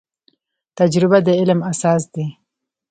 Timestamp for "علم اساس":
1.39-2.03